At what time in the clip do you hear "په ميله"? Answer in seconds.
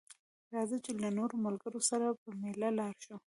2.21-2.69